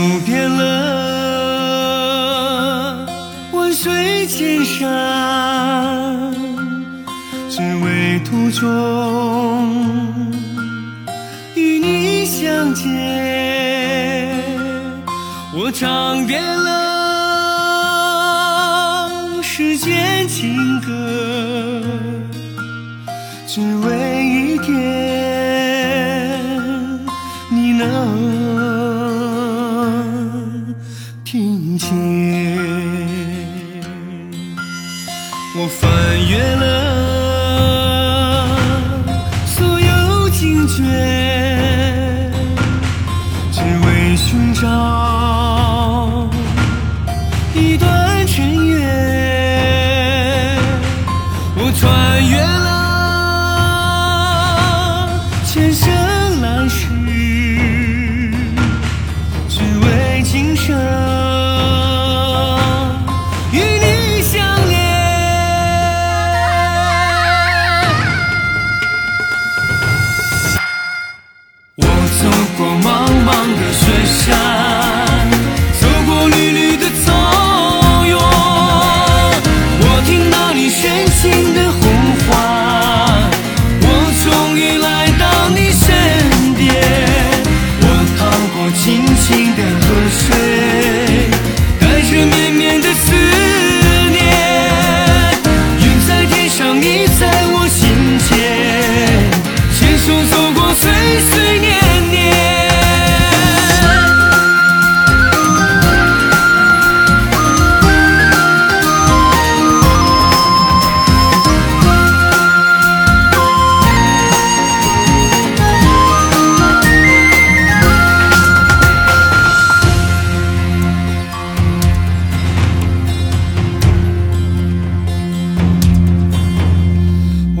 [0.00, 1.76] 走遍了
[3.52, 6.32] 万水千山，
[7.50, 10.32] 只为途中
[11.54, 12.82] 与你相见。
[15.52, 16.72] 我唱遍了
[19.42, 21.82] 世间情歌，
[23.46, 25.09] 只为一天
[31.70, 31.88] 听见。
[35.56, 35.88] 我翻
[36.28, 36.66] 阅了
[39.46, 40.82] 所有经卷，
[43.52, 44.66] 只为寻找
[88.82, 90.89] 轻轻的河水，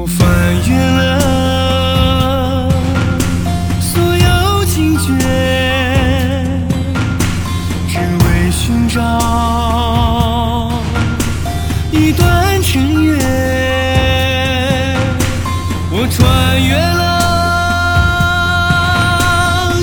[0.00, 0.24] 我翻
[0.68, 2.70] 阅了
[3.80, 5.18] 所有经卷，
[7.88, 8.96] 只为寻找
[11.90, 13.18] 一段尘缘。
[15.90, 17.02] 我穿越了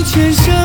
[0.02, 0.55] 千生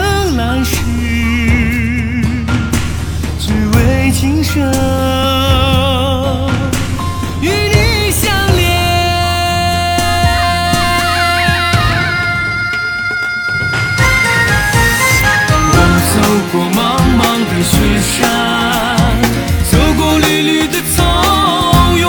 [19.69, 22.07] 走过绿绿的草原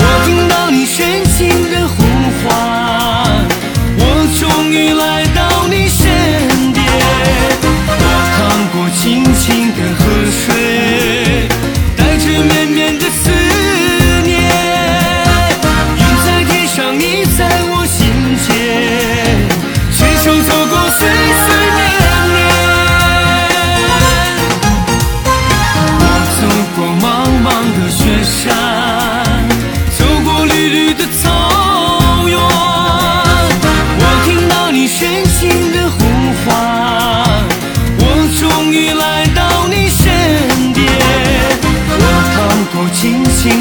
[0.00, 1.96] 我听到你深情的呼
[2.40, 2.46] 唤
[3.98, 4.02] 我
[4.38, 5.17] 终于来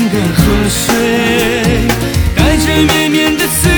[0.09, 1.87] 的河水
[2.35, 3.76] 带着绵绵的思